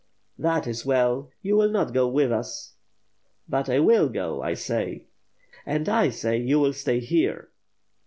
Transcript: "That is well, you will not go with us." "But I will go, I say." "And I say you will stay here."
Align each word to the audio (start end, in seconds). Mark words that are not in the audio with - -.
"That 0.39 0.65
is 0.65 0.83
well, 0.83 1.29
you 1.43 1.55
will 1.55 1.69
not 1.69 1.93
go 1.93 2.07
with 2.07 2.31
us." 2.31 2.73
"But 3.47 3.69
I 3.69 3.77
will 3.79 4.09
go, 4.09 4.41
I 4.41 4.55
say." 4.55 5.05
"And 5.63 5.87
I 5.87 6.09
say 6.09 6.37
you 6.37 6.59
will 6.59 6.73
stay 6.73 6.99
here." 6.99 7.49